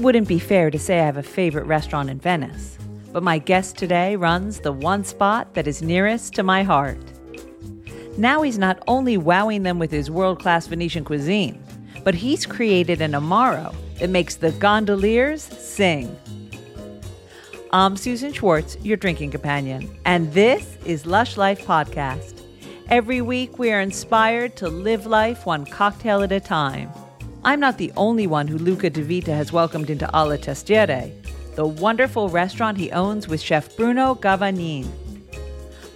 [0.00, 2.78] It wouldn't be fair to say I have a favorite restaurant in Venice,
[3.12, 6.96] but my guest today runs the one spot that is nearest to my heart.
[8.16, 11.62] Now he's not only wowing them with his world class Venetian cuisine,
[12.02, 16.16] but he's created an Amaro that makes the gondoliers sing.
[17.70, 22.40] I'm Susan Schwartz, your drinking companion, and this is Lush Life Podcast.
[22.88, 26.90] Every week we are inspired to live life one cocktail at a time.
[27.42, 31.10] I'm not the only one who Luca De Vita has welcomed into Alle Testiere,
[31.54, 34.86] the wonderful restaurant he owns with chef Bruno Gavagnin.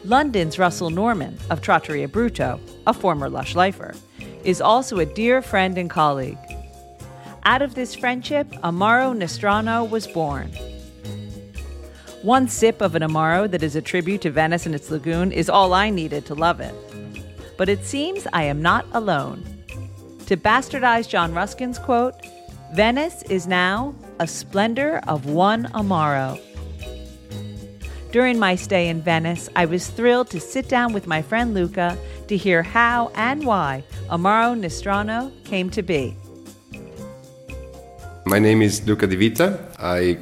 [0.06, 3.94] London's Russell Norman of Trattoria Brutto, a former Lush lifer,
[4.42, 6.38] is also a dear friend and colleague.
[7.44, 10.48] Out of this friendship, Amaro Nostrano was born.
[12.22, 15.50] One sip of an Amaro that is a tribute to Venice and its lagoon is
[15.50, 16.74] all I needed to love it.
[17.58, 19.53] But it seems I am not alone.
[20.26, 22.14] To bastardize John Ruskin's quote,
[22.72, 26.40] Venice is now a splendor of one Amaro.
[28.10, 31.98] During my stay in Venice, I was thrilled to sit down with my friend Luca
[32.28, 36.16] to hear how and why Amaro Nostrano came to be.
[38.24, 39.60] My name is Luca De Vita.
[39.78, 40.18] I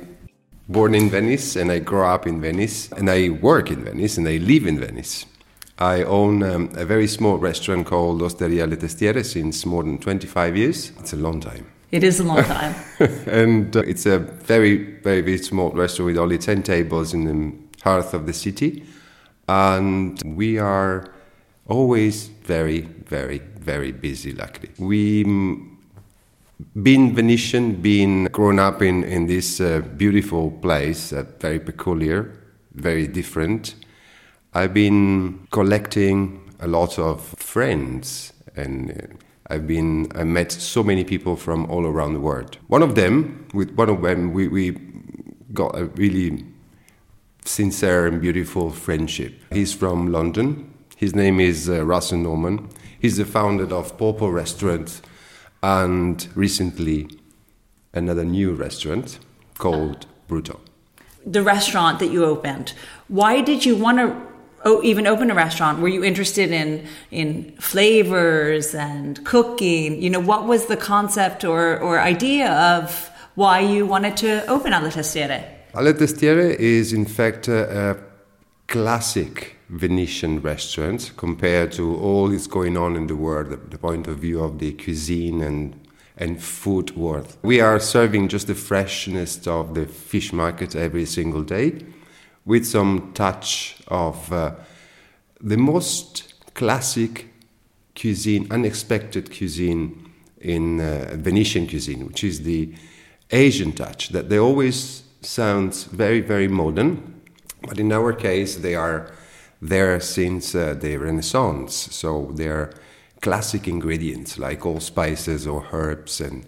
[0.68, 4.26] born in Venice and I grew up in Venice and I work in Venice and
[4.26, 5.26] I live in Venice.
[5.82, 10.56] I own um, a very small restaurant called Osteria Le Testiere since more than 25
[10.56, 10.92] years.
[11.00, 11.66] It's a long time.
[11.90, 12.74] It is a long time.
[13.26, 17.82] and uh, it's a very, very, very small restaurant with only 10 tables in the
[17.82, 18.84] heart of the city.
[19.48, 21.12] And we are
[21.66, 24.70] always very, very, very busy, luckily.
[24.78, 25.68] We, mm,
[26.80, 32.38] being Venetian, being grown up in, in this uh, beautiful place, uh, very peculiar,
[32.72, 33.74] very different,
[34.54, 39.16] I've been collecting a lot of friends and uh,
[39.48, 42.58] I've been I met so many people from all around the world.
[42.68, 44.76] One of them, with one of them, we, we
[45.54, 46.44] got a really
[47.46, 49.32] sincere and beautiful friendship.
[49.50, 50.74] He's from London.
[50.96, 52.68] His name is uh, Russell Norman.
[53.00, 55.00] He's the founder of Polpo Restaurant
[55.62, 57.08] and recently
[57.94, 59.18] another new restaurant
[59.56, 60.60] called Brutto.
[61.24, 62.74] The restaurant that you opened,
[63.08, 64.31] why did you want to
[64.64, 65.80] oh, even open a restaurant?
[65.80, 70.00] Were you interested in in flavors and cooking?
[70.02, 74.72] You know, what was the concept or, or idea of why you wanted to open
[74.72, 75.44] Alle Testiere?
[75.74, 77.96] Alle Testiere is in fact a, a
[78.66, 84.06] classic Venetian restaurant compared to all that's going on in the world, the, the point
[84.06, 85.78] of view of the cuisine and
[86.18, 87.38] and food worth.
[87.42, 91.84] We are serving just the freshness of the fish market every single day
[92.44, 94.54] with some touch of uh,
[95.40, 97.28] the most classic
[97.94, 100.10] cuisine, unexpected cuisine
[100.40, 102.74] in uh, Venetian cuisine, which is the
[103.30, 107.20] Asian touch, that they always sounds very, very modern,
[107.62, 109.12] but in our case, they are
[109.60, 112.72] there since uh, the Renaissance, so they are
[113.20, 116.44] classic ingredients like all spices or herbs and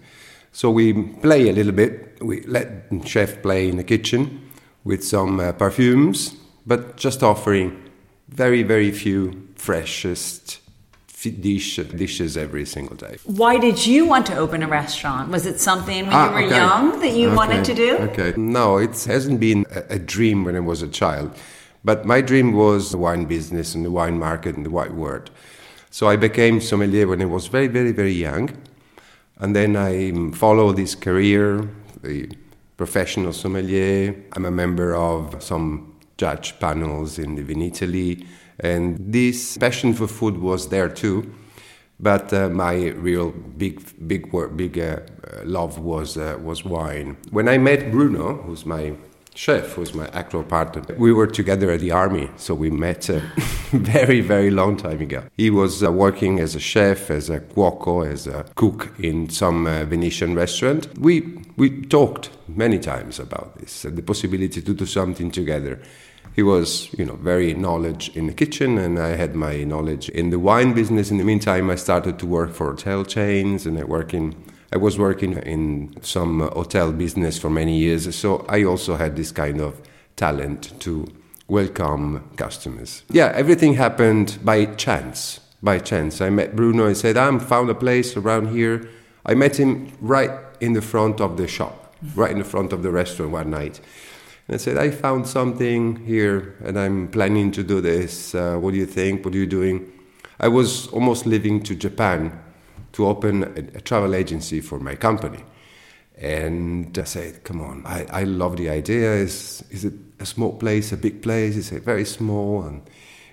[0.55, 2.23] so we play a little bit.
[2.23, 4.44] We let chef play in the kitchen
[4.85, 6.37] with some uh, perfumes,
[6.67, 7.83] but just offering
[8.29, 10.61] very, very few freshest
[11.31, 13.17] dish, dishes every single day.
[13.25, 15.31] Why did you want to open a restaurant?
[15.31, 16.57] Was it something when ah, you were okay.
[16.57, 17.37] young that you okay.
[17.37, 17.97] wanted to do?
[17.97, 18.35] Okay.
[18.37, 21.35] No, it hasn't been a, a, dream when I was a child.
[21.85, 25.31] But my dream was the wine business and the wine market and the wine world.
[25.91, 28.51] So I became sommelier when I was very, very, very young.
[29.37, 31.69] And then I followed this career,
[32.03, 32.31] the
[32.77, 34.15] professional sommelier.
[34.33, 38.27] I'm a member of some judge panels in Vinitaly,
[38.61, 41.33] and this passion for food was there too.
[42.01, 45.01] But uh, my real big, big, big uh,
[45.45, 47.17] love was uh, was wine.
[47.31, 48.95] When I met Bruno, who's my
[49.35, 50.83] chef, who's my actual partner.
[50.97, 53.21] We were together at the army, so we met a
[53.73, 55.25] very, very long time ago.
[55.37, 59.67] He was uh, working as a chef, as a cuoco, as a cook in some
[59.67, 60.89] uh, Venetian restaurant.
[60.99, 65.81] We we talked many times about this, uh, the possibility to do something together.
[66.35, 70.31] He was, you know, very knowledge in the kitchen, and I had my knowledge in
[70.31, 71.11] the wine business.
[71.11, 74.35] In the meantime, I started to work for hotel chains, and I work in
[74.73, 79.31] I was working in some hotel business for many years, so I also had this
[79.31, 79.81] kind of
[80.17, 81.07] talent to
[81.47, 83.05] welcome customers.
[83.09, 85.39] Yeah, everything happened by chance.
[85.63, 86.89] By chance, I met Bruno.
[86.89, 88.89] I said, "I found a place around here."
[89.25, 91.84] I met him right in the front of the shop,
[92.15, 93.81] right in the front of the restaurant one night.
[94.49, 98.35] And I said, I found something here and I'm planning to do this.
[98.35, 99.25] Uh, what do you think?
[99.25, 99.91] What are you doing?
[100.39, 102.39] I was almost leaving to Japan
[102.93, 105.43] to open a, a travel agency for my company.
[106.17, 109.15] And I said, come on, I, I love the idea.
[109.15, 111.57] Is, is it a small place, a big place?
[111.57, 112.63] Is it very small?
[112.63, 112.83] And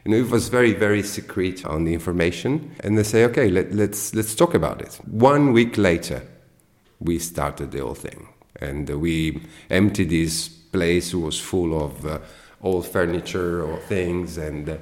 [0.06, 2.76] you know, it was very, very secret on the information.
[2.80, 5.00] And they say, okay, let, let's, let's talk about it.
[5.06, 6.26] One week later,
[7.00, 8.30] we started the whole thing.
[8.62, 12.20] And we emptied this place, was full of uh,
[12.62, 14.38] old furniture or things.
[14.38, 14.78] And uh,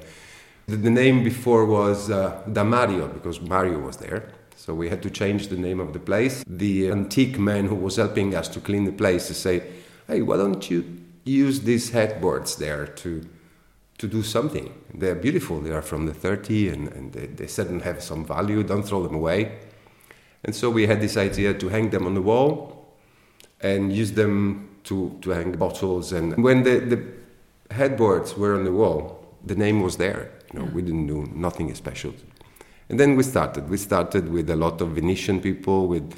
[0.67, 4.31] the, the, name before was uh, Da Mario, because Mario was there.
[4.55, 6.43] So we had to change the name of the place.
[6.45, 9.63] The antique man who was helping us to clean the place to say,
[10.07, 13.25] hey, why don't you use these headboards there to
[13.99, 14.73] to do something.
[14.93, 15.59] They're beautiful.
[15.59, 18.63] They are from the 30 and, and they, they certainly have some value.
[18.63, 19.59] Don't throw them away.
[20.43, 22.78] And so we had this idea to hang them on the wall
[23.61, 26.11] and use them to, to hang bottles.
[26.11, 30.31] And when the, the headboards were on the wall, the name was there.
[30.53, 32.13] You know, we didn't do nothing special.
[32.89, 33.69] And then we started.
[33.69, 35.87] We started with a lot of Venetian people.
[35.87, 36.13] With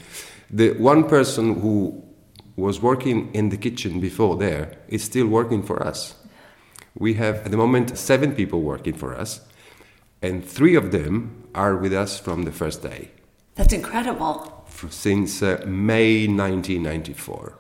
[0.50, 2.02] the one person who
[2.56, 6.16] was working in the kitchen before there is still working for us.
[6.98, 9.42] We have at the moment seven people working for us,
[10.22, 13.12] and three of them are with us from the first day.
[13.56, 14.61] That's incredible.
[14.90, 17.54] Since uh, May 1994.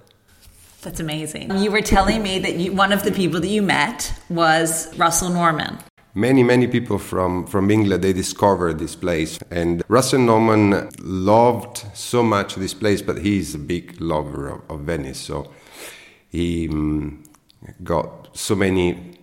[0.82, 1.56] That's amazing.
[1.58, 5.30] You were telling me that you, one of the people that you met was Russell
[5.30, 5.78] Norman.
[6.16, 9.40] Many, many people from, from England, they discovered this place.
[9.52, 14.80] And Russell Norman loved so much this place, but he's a big lover of, of
[14.82, 15.20] Venice.
[15.20, 15.52] So
[16.30, 17.24] he um,
[17.84, 19.20] got so many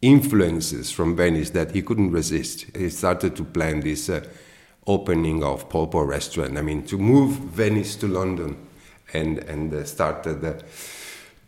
[0.00, 2.66] influences from Venice that he couldn't resist.
[2.76, 4.24] He started to plan this uh,
[4.86, 6.58] opening of Polpo restaurant.
[6.58, 8.56] I mean, to move Venice to London
[9.12, 10.64] and, and uh, started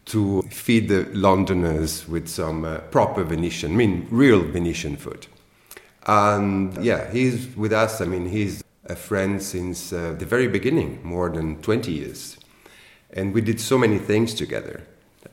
[0.06, 5.26] to feed the Londoners with some uh, proper Venetian, I mean, real Venetian food.
[6.06, 8.00] And yeah, he's with us.
[8.00, 12.36] I mean, he's a friend since uh, the very beginning, more than 20 years.
[13.14, 14.86] And we did so many things together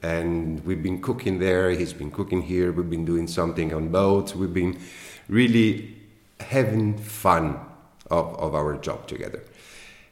[0.03, 1.69] and we've been cooking there.
[1.71, 2.71] He's been cooking here.
[2.71, 4.36] We've been doing something on boats.
[4.36, 4.80] We've been
[5.27, 5.95] really
[6.39, 7.59] having fun
[8.11, 9.41] of, of our job together.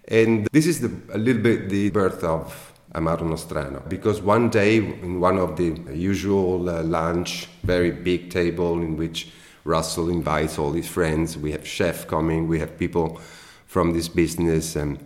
[0.07, 4.77] And this is the, a little bit the birth of Amaro Nostrano because one day
[4.77, 9.31] in one of the usual uh, lunch, very big table in which
[9.63, 13.21] Russell invites all his friends, we have chef coming, we have people
[13.67, 14.97] from this business, and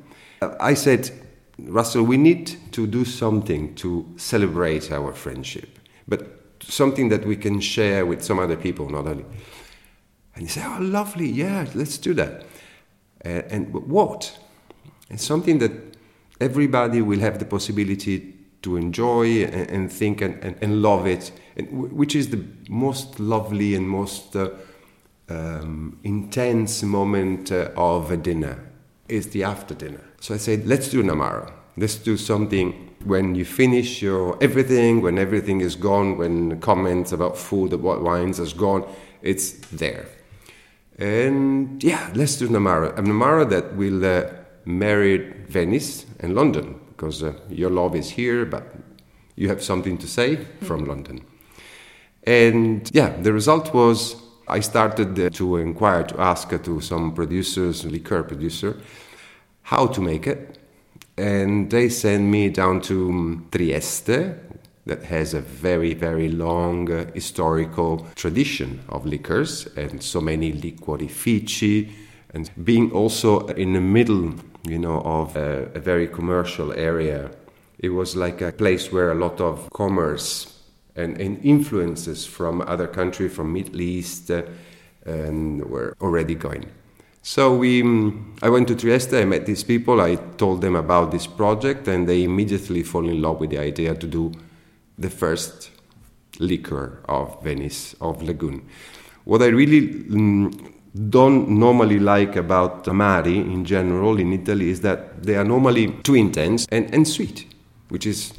[0.59, 1.11] I said,
[1.59, 6.21] Russell, we need to do something to celebrate our friendship, but
[6.61, 9.25] something that we can share with some other people, not only.
[10.35, 12.45] And he said, Oh, lovely, yeah, let's do that.
[13.25, 14.37] Uh, and what?
[15.09, 15.71] It's something that
[16.41, 18.33] everybody will have the possibility
[18.63, 21.31] to enjoy and, and think and, and, and, love it,
[21.69, 24.49] which is the most lovely and most uh,
[25.29, 28.57] um, intense moment uh, of a dinner
[29.07, 30.01] is the after dinner.
[30.19, 31.51] So I said, let's do an Amaro.
[31.75, 37.37] Let's do something when you finish your everything, when everything is gone, when comments about
[37.37, 38.85] food, about wines is gone,
[39.21, 40.07] it's there.
[40.99, 42.95] And yeah, let's do Namara.
[42.97, 44.29] Amaro that will uh,
[44.65, 48.63] marry Venice and London, because uh, your love is here, but
[49.35, 51.25] you have something to say from London.
[52.25, 54.15] And yeah, the result was
[54.47, 58.77] I started uh, to inquire, to ask to some producers, liqueur producer,
[59.63, 60.59] how to make it.
[61.17, 64.35] And they sent me down to um, Trieste,
[64.85, 71.89] that has a very, very long uh, historical tradition of liquors and so many liquorifici,
[72.33, 74.33] and being also in the middle,
[74.67, 77.31] you know, of a, a very commercial area.
[77.79, 80.59] It was like a place where a lot of commerce
[80.95, 84.43] and, and influences from other countries, from Middle East, uh,
[85.05, 86.65] and were already going.
[87.21, 89.13] So we, um, I went to Trieste.
[89.13, 90.01] I met these people.
[90.01, 93.95] I told them about this project, and they immediately fall in love with the idea
[93.95, 94.31] to do
[94.97, 95.71] the first
[96.39, 98.67] liquor of Venice, of Lagoon.
[99.25, 100.73] What I really um,
[101.09, 106.15] don't normally like about Amari in general in Italy is that they are normally too
[106.15, 107.45] intense and, and sweet,
[107.89, 108.33] which is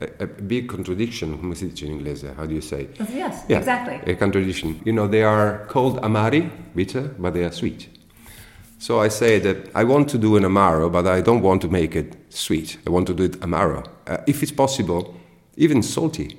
[0.00, 2.34] a, a, big contradiction, come si dice in inglese?
[2.34, 2.88] How do you say?
[3.12, 4.12] Yes, yeah, exactly.
[4.12, 4.80] A contradiction.
[4.84, 7.88] You know, they are called amari, bitter, but they are sweet.
[8.78, 11.68] So I say that I want to do an amaro, but I don't want to
[11.68, 12.78] make it sweet.
[12.86, 13.86] I want to do it amaro.
[14.06, 15.14] Uh, if it's possible,
[15.60, 16.38] even salty,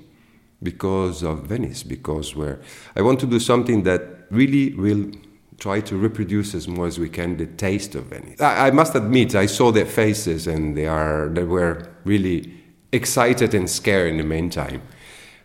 [0.63, 2.59] because of Venice, because where
[2.95, 5.11] I want to do something that really will
[5.57, 8.41] try to reproduce as much as we can the taste of Venice.
[8.41, 12.51] I, I must admit, I saw their faces and they are they were really
[12.91, 14.81] excited and scared in the meantime.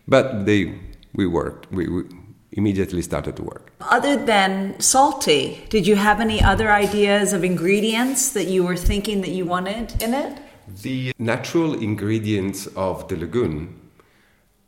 [0.07, 0.73] But they,
[1.13, 1.71] we worked.
[1.71, 2.03] We, we
[2.51, 3.71] immediately started to work.
[3.81, 9.21] Other than salty, did you have any other ideas of ingredients that you were thinking
[9.21, 10.39] that you wanted in it?
[10.67, 13.79] The natural ingredients of the lagoon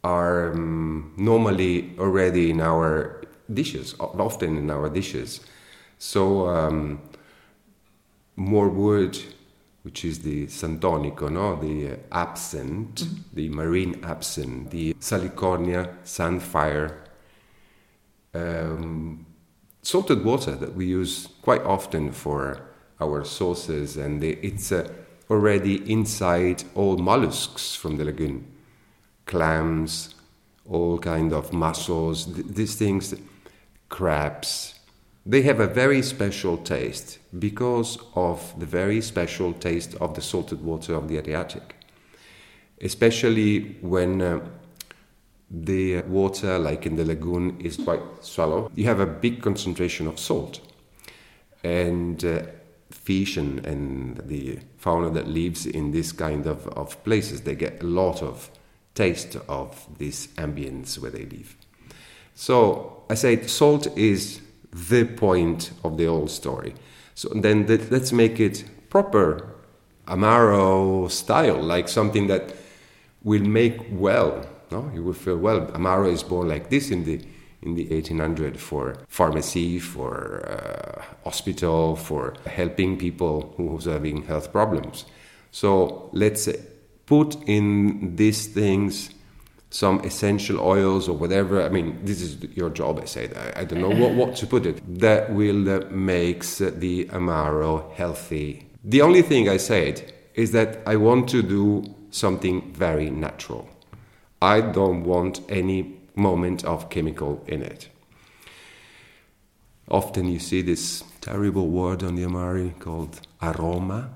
[0.03, 3.21] are um, normally already in our
[3.53, 5.41] dishes, often in our dishes.
[5.97, 7.01] So, um,
[8.37, 9.19] more wood,
[9.83, 11.57] which is the santonico, no?
[11.57, 13.35] the uh, absinthe, mm-hmm.
[13.35, 16.95] the marine absinthe, the salicornia, sandfire,
[18.33, 19.25] um,
[19.81, 22.61] salted water that we use quite often for
[23.01, 24.87] our sauces, and the, it's uh,
[25.29, 28.45] already inside all mollusks from the lagoon,
[29.25, 30.15] clams,
[30.67, 33.13] all kind of mussels, th- these things,
[33.89, 34.75] crabs.
[35.25, 40.63] They have a very special taste because of the very special taste of the salted
[40.63, 41.75] water of the Adriatic,
[42.81, 44.21] especially when.
[44.21, 44.39] Uh,
[45.51, 48.71] the water, like in the lagoon, is quite shallow.
[48.75, 50.59] You have a big concentration of salt.
[51.63, 52.43] And uh,
[52.91, 57.81] fish and, and the fauna that lives in this kind of, of places, they get
[57.83, 58.49] a lot of
[58.95, 61.55] taste of this ambience where they live.
[62.35, 64.41] So I say salt is
[64.71, 66.73] the point of the whole story.
[67.15, 69.55] So then let's make it proper
[70.07, 72.55] Amaro style, like something that
[73.23, 75.65] will make well no, you will feel well.
[75.67, 77.19] Amaro is born like this in the
[77.61, 84.51] in the 1800 for pharmacy, for uh, hospital, for helping people who are having health
[84.51, 85.05] problems.
[85.51, 86.47] So let's
[87.05, 89.09] put in these things
[89.71, 91.61] some essential oils or whatever.
[91.61, 92.99] I mean, this is your job.
[92.99, 94.81] I said I, I don't know what, what to put it.
[94.99, 98.67] That will uh, makes the Amaro healthy.
[98.83, 103.69] The only thing I said is that I want to do something very natural.
[104.41, 107.89] I don't want any moment of chemical in it.
[109.89, 114.11] Often you see this terrible word on the Amari called aroma.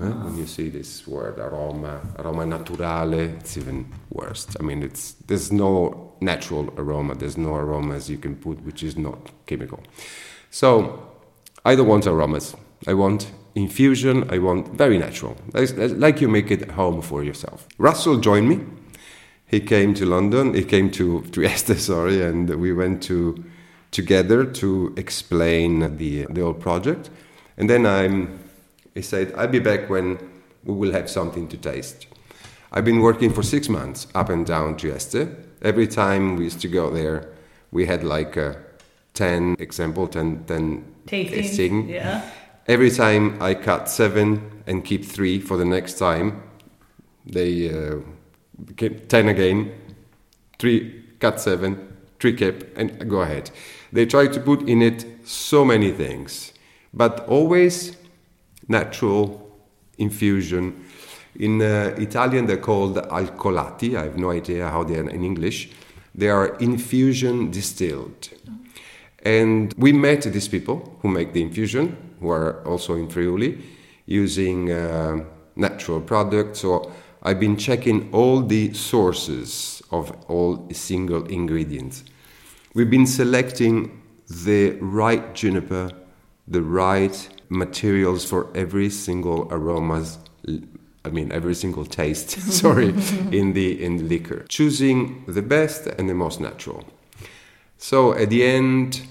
[0.00, 0.04] Eh?
[0.04, 4.46] When you see this word aroma, aroma naturale, it's even worse.
[4.58, 7.14] I mean, it's there's no natural aroma.
[7.14, 9.80] There's no aromas you can put which is not chemical.
[10.50, 11.02] So
[11.64, 12.54] I don't want aromas.
[12.86, 14.24] I want infusion.
[14.30, 17.66] I want very natural, like you make it at home for yourself.
[17.76, 18.60] Russell joined me
[19.48, 20.54] he came to London.
[20.54, 23.44] He came to Trieste, sorry, and we went to
[23.90, 27.10] together to explain the the whole project.
[27.56, 28.38] And then I'm,
[28.94, 30.18] he said, "I'll be back when
[30.64, 32.06] we will have something to taste."
[32.70, 35.28] I've been working for six months up and down Trieste.
[35.62, 37.26] Every time we used to go there,
[37.72, 38.62] we had like a
[39.14, 41.42] ten example, 10, 10 tasting.
[41.42, 41.88] tasting.
[41.88, 42.30] Yeah.
[42.66, 46.42] Every time I cut seven and keep three for the next time,
[47.24, 47.70] they.
[47.70, 48.00] Uh,
[48.76, 49.72] 10 again,
[50.58, 53.50] 3 cut 7, 3 cap, and go ahead.
[53.92, 56.52] They try to put in it so many things,
[56.92, 57.96] but always
[58.68, 59.50] natural
[59.98, 60.84] infusion.
[61.36, 63.96] In uh, Italian, they're called alcolati.
[63.96, 65.70] I have no idea how they are in English.
[66.14, 68.28] They are infusion distilled.
[69.24, 73.58] And we met these people who make the infusion, who are also in Friuli,
[74.06, 75.24] using uh,
[75.56, 76.60] natural products.
[76.60, 82.04] So I've been checking all the sources of all single ingredients.
[82.74, 85.90] We've been selecting the right juniper,
[86.46, 90.18] the right materials for every single aromas
[91.04, 92.30] I mean every single taste,
[92.62, 92.88] sorry,
[93.32, 94.44] in the in the liquor.
[94.48, 96.84] Choosing the best and the most natural.
[97.78, 99.02] So at the end,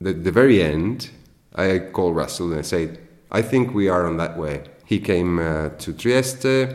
[0.00, 1.10] the, the very end,
[1.54, 2.96] I call Russell and I say,
[3.30, 4.62] I think we are on that way.
[4.90, 6.74] He came uh, to Trieste,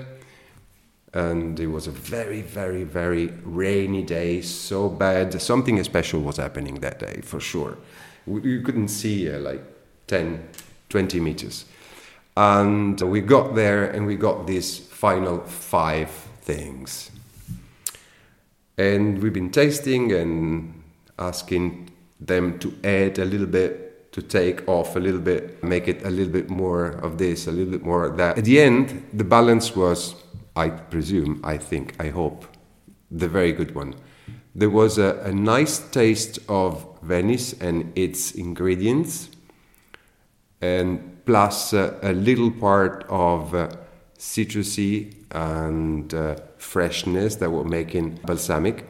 [1.13, 5.41] and it was a very, very, very rainy day, so bad.
[5.41, 7.77] Something special was happening that day, for sure.
[8.25, 9.61] You couldn't see uh, like
[10.07, 10.47] 10,
[10.87, 11.65] 20 meters.
[12.37, 16.09] And we got there and we got these final five
[16.43, 17.11] things.
[18.77, 20.83] And we've been tasting and
[21.19, 21.89] asking
[22.21, 23.84] them to add a little bit
[24.15, 27.51] to take off a little bit, make it a little bit more of this, a
[27.51, 28.37] little bit more of that.
[28.37, 30.15] At the end, the balance was,
[30.55, 32.45] I presume, I think, I hope,
[33.11, 33.93] the very good one.
[34.55, 39.31] There was a, a nice taste of Venice and its ingredients,
[40.61, 43.67] and plus uh, a little part of uh,
[44.17, 48.85] citrusy and uh, freshness that were making balsamic,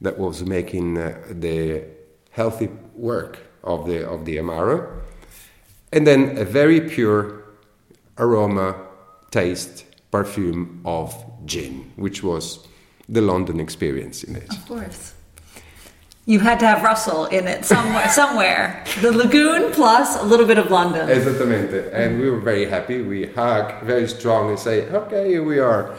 [0.00, 1.84] that was making uh, the
[2.32, 5.00] healthy work of the of the Amaro,
[5.92, 7.42] and then a very pure
[8.18, 8.74] aroma,
[9.30, 11.14] taste, perfume of
[11.46, 12.66] gin, which was
[13.08, 14.50] the London experience in it.
[14.50, 15.14] Of course.
[16.26, 18.06] You had to have Russell in it somewhere.
[18.10, 18.84] somewhere.
[19.00, 21.08] The lagoon plus a little bit of London.
[21.08, 21.90] Esattamente.
[21.90, 23.00] And we were very happy.
[23.00, 25.96] We hug very strong and say, okay, here we are.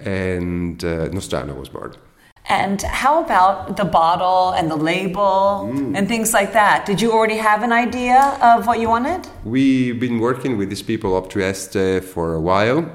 [0.00, 1.94] And uh, Nostrano was born.
[2.48, 5.96] And how about the bottle and the label mm.
[5.96, 6.84] and things like that?
[6.84, 9.28] Did you already have an idea of what you wanted?
[9.44, 12.90] We've been working with these people up to Trieste for a while.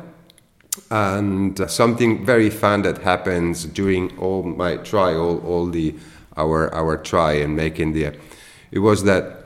[0.91, 5.95] And something very fun that happens during all my trial, all the
[6.37, 8.13] our our try and making the
[8.71, 9.45] it was that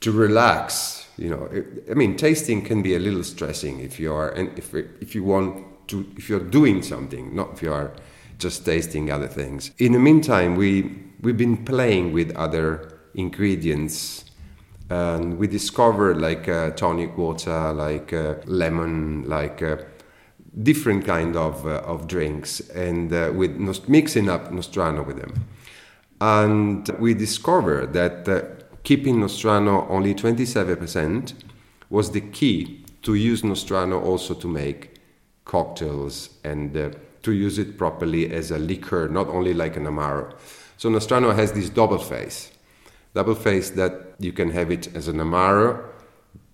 [0.00, 4.12] to relax you know it, i mean tasting can be a little stressing if you
[4.12, 7.92] are and if if you want to if you're doing something not if you are
[8.38, 14.24] just tasting other things in the meantime we we've been playing with other ingredients
[14.90, 19.76] and we discovered like uh, tonic water like uh, lemon like uh,
[20.62, 23.56] different kind of, uh, of drinks and uh, with
[23.88, 25.46] mixing up Nostrano with them.
[26.20, 28.42] And we discovered that uh,
[28.82, 31.34] keeping Nostrano only 27%
[31.90, 34.96] was the key to use Nostrano also to make
[35.44, 36.96] cocktails and
[37.28, 40.34] to use it properly as a liquor, not only like an Amaro.
[40.78, 42.50] So Nostrano has this double face.
[43.14, 45.84] Double face that you can have it as an Amaro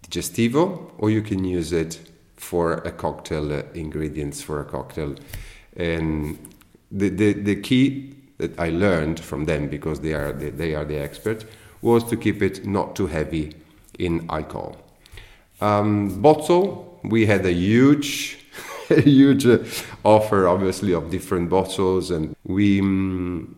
[0.03, 2.01] digestivo or you can use it
[2.37, 5.15] for a cocktail, uh, ingredients for a cocktail.
[5.77, 6.39] And
[6.91, 10.85] the, the, the key that I learned from them, because they are the, they are
[10.85, 11.45] the experts,
[11.83, 13.55] was to keep it not too heavy
[13.99, 14.77] in alcohol.
[15.61, 18.39] Um, bottle, we had a huge,
[18.91, 19.59] a huge uh,
[20.05, 23.57] offer, obviously, of different bottles, and we um,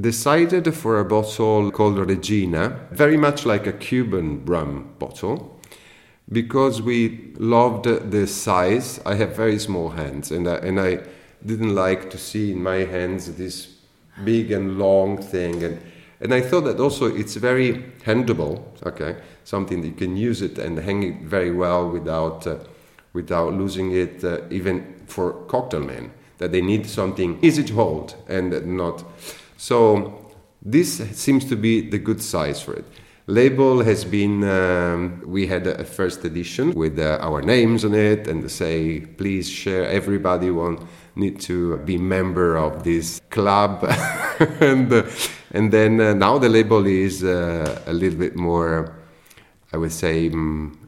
[0.00, 5.54] decided for a bottle called Regina, very much like a Cuban rum bottle
[6.30, 9.00] because we loved the size.
[9.04, 11.00] I have very small hands, and I, and I
[11.44, 13.74] didn't like to see in my hands this
[14.24, 15.62] big and long thing.
[15.62, 15.80] And,
[16.20, 20.58] and I thought that also it's very handable, okay, something that you can use it
[20.58, 22.56] and hang it very well without, uh,
[23.14, 28.16] without losing it, uh, even for cocktail men, that they need something easy to hold
[28.28, 29.02] and not.
[29.56, 32.84] So this seems to be the good size for it.
[33.26, 38.28] Label has been, um, we had a first edition with uh, our names on it
[38.28, 40.82] and say, please share, everybody want,
[41.16, 43.82] need to be member of this club.
[44.60, 45.04] and, uh,
[45.52, 48.94] and then uh, now the label is uh, a little bit more,
[49.72, 50.83] I would say, um,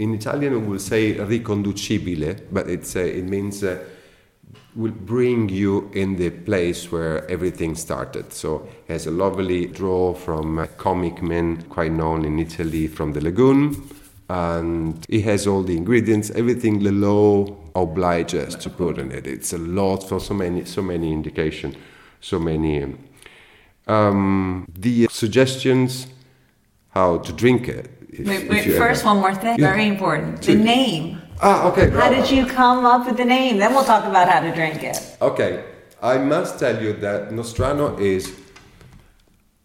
[0.00, 3.78] in Italian we will say riconducibile, but it's, uh, it means uh,
[4.74, 8.32] will bring you in the place where everything started.
[8.32, 13.20] So has a lovely draw from a comic man quite known in Italy from the
[13.20, 13.76] lagoon.
[14.30, 19.26] And it has all the ingredients, everything Lelot obliges to put in it.
[19.26, 21.76] It's a lot for so many, so many indication,
[22.20, 22.96] so many.
[23.86, 26.06] Um, the suggestions
[26.90, 27.99] how to drink it.
[28.20, 29.14] If, wait, wait, first, ever.
[29.14, 29.72] one more thing, yeah.
[29.72, 30.42] very important.
[30.42, 31.20] The name.
[31.40, 31.90] Ah, okay.
[31.90, 33.58] How did you come up with the name?
[33.58, 35.16] Then we'll talk about how to drink it.
[35.22, 35.64] Okay.
[36.02, 38.34] I must tell you that Nostrano is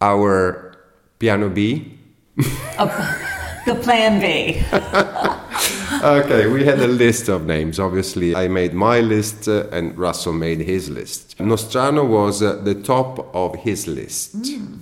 [0.00, 0.76] our
[1.18, 1.98] piano B.
[2.36, 4.62] the plan B.
[6.02, 7.78] okay, we had a list of names.
[7.78, 11.38] Obviously, I made my list uh, and Russell made his list.
[11.38, 14.42] Nostrano was uh, the top of his list.
[14.42, 14.75] Mm.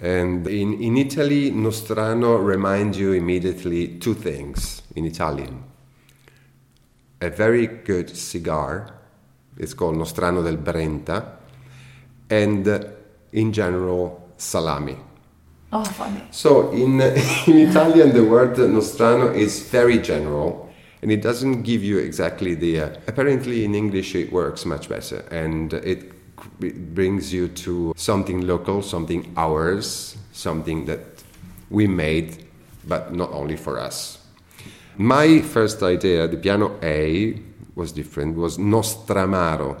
[0.00, 5.64] And in, in Italy, Nostrano reminds you immediately two things in Italian
[7.20, 8.94] a very good cigar.
[9.58, 11.36] It's called Nostrano del Brenta,
[12.30, 12.80] and uh,
[13.32, 14.96] in general, salami.
[15.72, 16.22] Oh, funny.
[16.30, 17.00] So in,
[17.46, 22.80] in Italian, the word Nostrano is very general, and it doesn't give you exactly the.
[22.80, 26.12] Uh, apparently, in English, it works much better, and it,
[26.60, 31.00] it brings you to something local, something ours, something that
[31.70, 32.46] we made,
[32.86, 34.18] but not only for us.
[34.96, 37.40] My first idea, the piano A,
[37.74, 39.80] was different, was Nostramaro.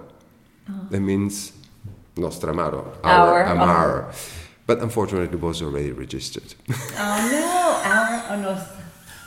[0.68, 0.86] Oh.
[0.90, 1.52] That means
[2.16, 4.08] Nostramaro, our, our Amaro.
[4.08, 4.14] Oh.
[4.66, 6.54] But unfortunately, it was already registered.
[6.70, 8.80] oh no, our oh,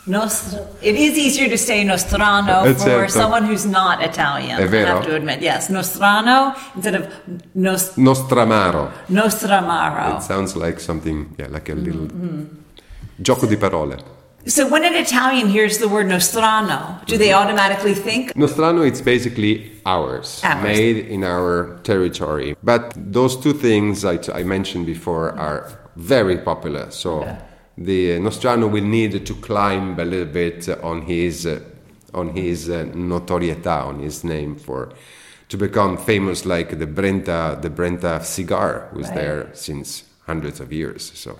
[0.06, 3.08] It is easier to say Nostrano for certo.
[3.08, 4.58] someone who's not Italian.
[4.58, 7.08] I have to admit, yes, Nostrano instead of
[7.56, 8.92] Nost- Nostramaro.
[9.08, 10.18] Nostramaro.
[10.18, 12.44] It sounds like something, yeah, like a little mm-hmm.
[13.22, 13.96] gioco di parole.
[14.46, 18.34] So when an Italian hears the word Nostrano, do they automatically think?
[18.36, 20.63] Nostrano, it's basically ours, ours.
[20.63, 22.58] made in our territory.
[22.62, 26.92] But those two things I, t- I mentioned before are very popular.
[26.92, 27.24] So.
[27.78, 31.60] The Nostrano will need to climb a little bit on his uh,
[32.14, 34.90] on his uh, notorietà, on his name for
[35.50, 39.16] to become famous like the Brenta, the Brenta cigar was Right.
[39.16, 41.12] there since hundreds of years.
[41.16, 41.38] So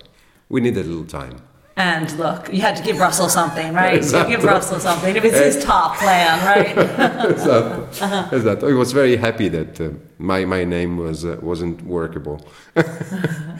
[0.50, 1.38] we need a little time.
[1.76, 3.96] And look, you had to give Russell something, right?
[3.96, 4.32] Exactly.
[4.34, 5.16] You give Russell something.
[5.16, 6.78] If it's his top plan, right?
[7.32, 7.84] Exactly.
[8.04, 8.30] Uh-huh.
[8.32, 8.72] Exactly.
[8.72, 12.46] I was very happy that uh, my, my name was, uh, wasn't workable.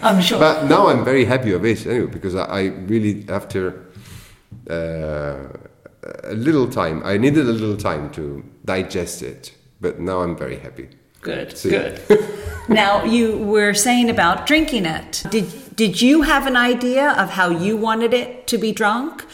[0.04, 0.38] I'm sure.
[0.40, 3.86] But now I'm very happy of it anyway because I, I really after
[4.70, 5.48] uh,
[6.24, 9.54] a little time I needed a little time to digest it.
[9.82, 10.90] But now I'm very happy.
[11.24, 11.70] Good, See.
[11.70, 12.00] good.
[12.70, 15.24] now you were saying about drinking it.
[15.30, 19.26] Did did you have an idea of how you wanted it to be drunk?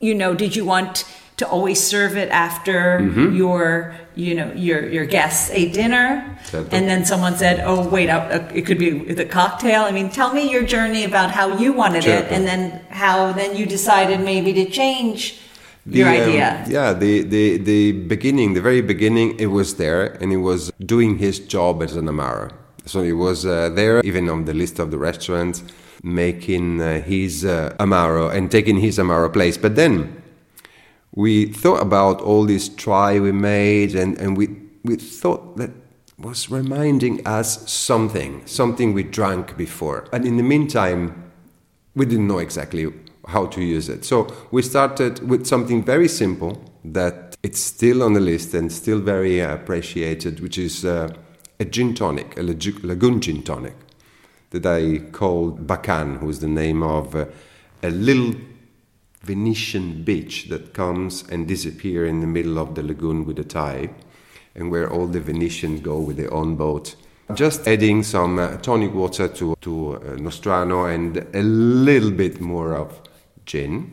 [0.00, 1.04] You know, did you want
[1.38, 3.36] to always serve it after Mm-hmm.
[3.36, 6.68] your you know your your guests ate dinner, Certo.
[6.76, 10.34] and then someone said, "Oh, wait, uh, it could be the cocktail." I mean, tell
[10.34, 14.52] me your journey about how you wanted it, and then how then you decided maybe
[14.54, 15.38] to change
[15.96, 16.64] your The, um, idea.
[16.68, 21.18] yeah, the, the, the beginning, the very beginning, it was there and he was doing
[21.18, 22.52] his job as an Amaro.
[22.84, 25.62] So he was uh, there, even on the list of the restaurants,
[26.02, 29.56] making uh, his uh, Amaro and taking his Amaro place.
[29.58, 30.22] But then
[31.14, 34.48] we thought about all this try we made and, and we,
[34.84, 35.70] we thought that
[36.18, 40.08] was reminding us something, something we drank before.
[40.12, 41.30] And in the meantime,
[41.94, 42.86] we didn't know exactly
[43.28, 44.04] how to use it.
[44.04, 49.00] So we started with something very simple that it's still on the list and still
[49.00, 51.14] very appreciated, which is uh,
[51.60, 53.76] a gin tonic, a lag- lagoon gin tonic,
[54.50, 57.26] that I called Bacan, who's the name of uh,
[57.82, 58.34] a little
[59.22, 63.94] Venetian beach that comes and disappears in the middle of the lagoon with a tide,
[64.54, 66.96] and where all the Venetians go with their own boat.
[67.34, 72.74] Just adding some uh, tonic water to, to uh, Nostrano and a little bit more
[72.74, 73.02] of
[73.48, 73.92] gin.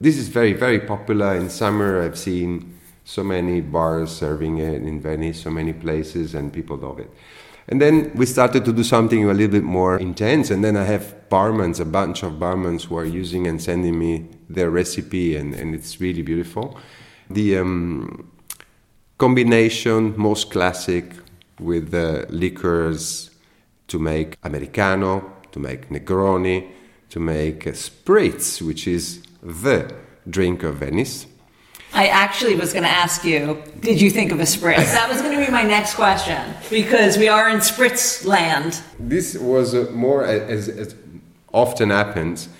[0.00, 2.02] This is very, very popular in summer.
[2.02, 6.98] I've seen so many bars serving it in Venice, so many places, and people love
[6.98, 7.10] it.
[7.68, 10.50] And then we started to do something a little bit more intense.
[10.50, 14.28] And then I have barmans, a bunch of barmans who are using and sending me
[14.48, 16.78] their recipe, and, and it's really beautiful.
[17.28, 18.30] The um,
[19.18, 21.12] combination, most classic,
[21.58, 23.30] with the liquors
[23.88, 26.70] to make Americano, to make Negroni,
[27.10, 29.94] to make Spritz, which is the
[30.28, 31.26] drink of Venice.
[31.92, 34.92] I actually was going to ask you, did you think of a spritz?
[34.92, 38.82] That was going to be my next question because we are in spritz land.
[38.98, 40.94] This was uh, more as, as
[41.54, 42.50] often happens.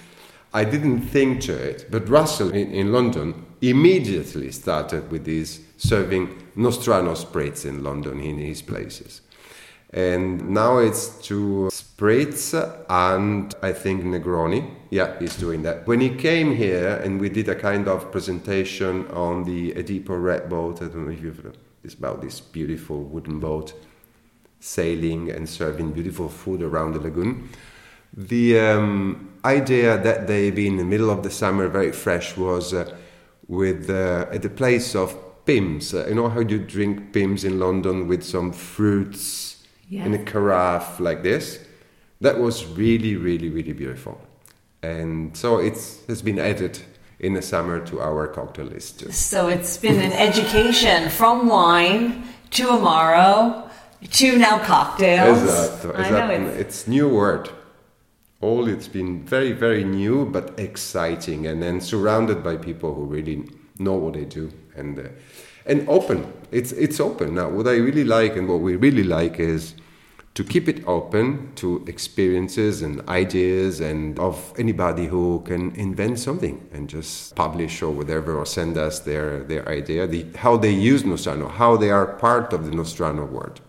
[0.54, 6.28] I didn't think to it, but Russell in, in London immediately started with this serving
[6.56, 9.20] Nostrano spritz in London in his places.
[9.90, 12.54] And now it's to spritz
[12.88, 14.68] and I think Negroni.
[14.90, 15.86] Yeah, he's doing that.
[15.86, 20.40] When he came here and we did a kind of presentation on the Edipo Re
[20.48, 23.72] boat, I don't know if you've it's about this beautiful wooden boat
[24.58, 27.48] sailing and serving beautiful food around the lagoon.
[28.12, 32.74] The um, idea that day, being in the middle of the summer, very fresh, was
[32.74, 32.92] uh,
[33.46, 35.94] with uh, at the place of Pimm's.
[35.94, 39.55] Uh, you know how you drink Pimm's in London with some fruits
[39.90, 41.60] in a carafe like this.
[42.20, 44.20] That was really, really, really beautiful,
[44.82, 46.80] and so it's has been added
[47.18, 49.00] in the summer to our cocktail list.
[49.00, 49.12] Too.
[49.12, 53.68] So it's been an education from wine to Amaro
[54.10, 55.42] to now cocktails.
[55.42, 57.50] Esatto, I know it's, It's new word.
[58.40, 63.48] All it's been very, very new but exciting, and then surrounded by people who really
[63.78, 65.02] know what they do and uh,
[65.66, 66.32] and open.
[66.50, 67.48] It's it's open now.
[67.48, 69.74] What I really like and what we really like is
[70.34, 76.68] to keep it open to experiences and ideas and of anybody who can invent something
[76.72, 81.04] and just publish or whatever or send us their their idea, the, how they use
[81.04, 83.60] Nostrano, how they are part of the Nostrano world.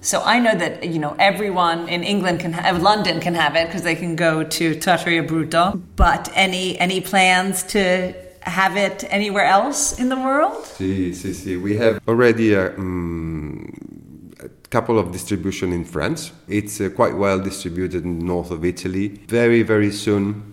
[0.00, 3.66] so I know that you know everyone in England can have London can have it
[3.66, 5.80] because they can go to Trattoria Brutto.
[5.96, 10.64] But any any plans to have it anywhere else in the world?
[10.64, 11.56] See, see, see.
[11.56, 16.32] We have already a, um, a couple of distribution in France.
[16.48, 19.08] It's uh, quite well distributed in north of Italy.
[19.28, 20.52] Very, very soon.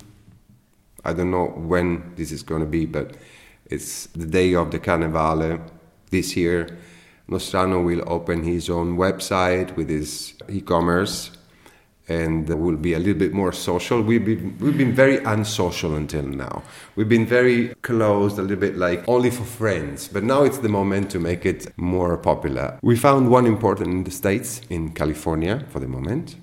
[1.06, 3.16] I don't know when this is going to be, but
[3.66, 5.62] it's the day of the Carnevale
[6.10, 6.78] this year.
[7.30, 11.37] Nostrano will open his own website with his e-commerce
[12.10, 14.02] and we'll be a little bit more social.
[14.02, 16.64] We've been, we've been very unsocial until now.
[16.96, 20.08] We've been very closed, a little bit like only for friends.
[20.08, 22.80] But now it's the moment to make it more popular.
[22.82, 26.36] We found one important in the States, in California for the moment.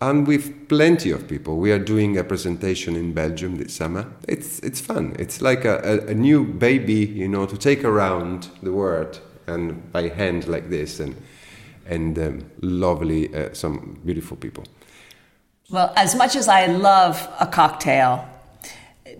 [0.00, 1.58] And with plenty of people.
[1.58, 4.06] We are doing a presentation in Belgium this summer.
[4.28, 5.16] It's, it's fun.
[5.18, 9.90] It's like a, a, a new baby, you know, to take around the world and
[9.92, 11.16] by hand like this, and
[11.86, 14.64] and um, lovely, uh, some beautiful people.
[15.70, 18.26] Well, as much as I love a cocktail,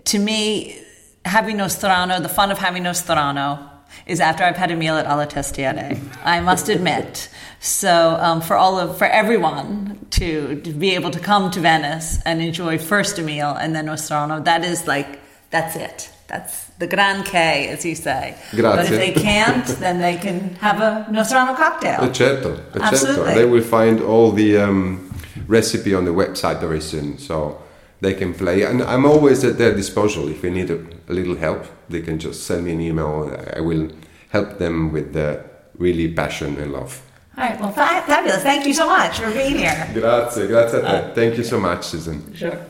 [0.05, 0.81] to me,
[1.23, 3.69] having Nostrano, the fun of having Nostrano,
[4.07, 5.99] is after I've had a meal at Alla Testiere.
[6.23, 7.29] I must admit.
[7.59, 12.19] So um, for all of for everyone to, to be able to come to Venice
[12.25, 15.19] and enjoy first a meal and then Nostrano, that is like
[15.51, 16.11] that's it.
[16.25, 18.35] That's the Grand K, as you say.
[18.51, 18.61] Grazie.
[18.61, 22.11] But if they can't, then they can have a Nostrano cocktail.
[22.11, 23.33] Certo, uh, Absolutely.
[23.35, 25.08] They will find all the um,
[25.49, 27.61] recipe on the website very soon, so
[27.99, 28.63] they can play.
[28.63, 30.29] And I'm always at their disposal.
[30.29, 33.35] If they need a, a little help, they can just send me an email.
[33.57, 33.89] I will
[34.29, 35.43] help them with the
[35.77, 37.01] really passion and love.
[37.37, 37.59] All right.
[37.59, 38.43] Well, fa- fabulous.
[38.43, 39.89] Thank you so much for being here.
[39.93, 40.81] Grazie, grazie a.
[40.81, 42.33] Uh, Thank you so much, Susan.
[42.33, 42.65] Sure.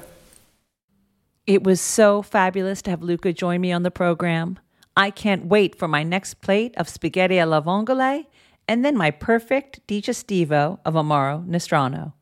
[1.45, 4.59] It was so fabulous to have Luca join me on the program.
[4.95, 8.25] I can't wait for my next plate of spaghetti alla vongole
[8.67, 12.13] and then my perfect digestivo of Amaro Nostrano.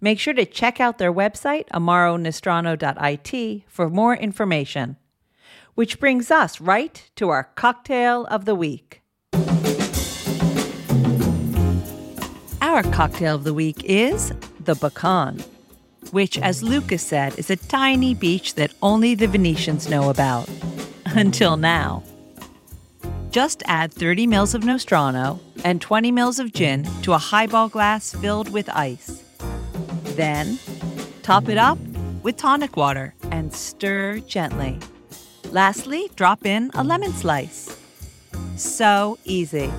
[0.00, 4.96] Make sure to check out their website, amaronostrano.it, for more information.
[5.74, 9.02] Which brings us right to our cocktail of the week.
[12.60, 15.44] Our cocktail of the week is the Bacan,
[16.12, 20.48] which, as Lucas said, is a tiny beach that only the Venetians know about.
[21.06, 22.04] Until now.
[23.30, 28.12] Just add 30 mils of Nostrano and 20 mils of gin to a highball glass
[28.12, 29.24] filled with ice.
[30.18, 30.58] Then,
[31.22, 31.78] top it up
[32.24, 34.76] with tonic water and stir gently.
[35.52, 37.78] Lastly, drop in a lemon slice.
[38.56, 39.70] So easy.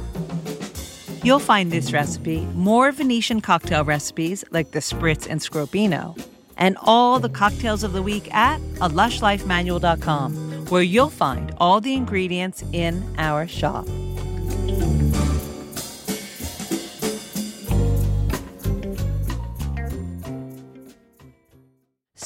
[1.23, 6.17] You'll find this recipe, more Venetian cocktail recipes like the Spritz and Sgroppino,
[6.55, 11.95] and all the cocktails of the week at a lushlifemanual.com, where you'll find all the
[11.95, 13.85] ingredients in our shop.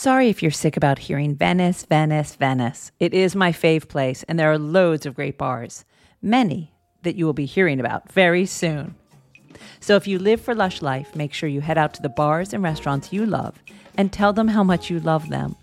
[0.03, 2.91] Sorry if you're sick about hearing Venice, Venice, Venice.
[2.99, 5.85] It is my fave place, and there are loads of great bars,
[6.21, 8.95] many that you will be hearing about very soon.
[9.79, 12.51] So if you live for Lush Life, make sure you head out to the bars
[12.51, 13.63] and restaurants you love
[13.97, 15.55] and tell them how much you love them.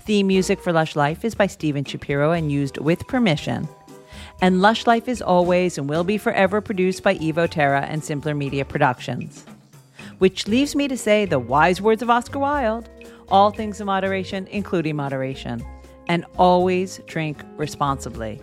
[0.00, 3.68] Theme music for Lush Life is by Steven Shapiro and used with permission.
[4.40, 8.34] And Lush Life is always and will be forever produced by Evo Terra and Simpler
[8.34, 9.46] Media Productions.
[10.18, 12.88] Which leaves me to say the wise words of Oscar Wilde
[13.32, 15.64] all things in moderation, including moderation,
[16.08, 18.40] and always drink responsibly.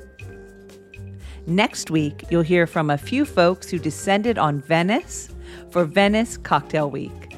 [1.46, 5.30] Next week, you'll hear from a few folks who descended on Venice
[5.72, 7.36] for Venice Cocktail Week.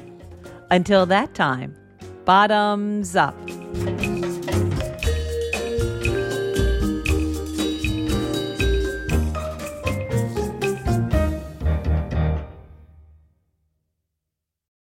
[0.70, 1.76] Until that time,
[2.24, 3.36] bottoms up.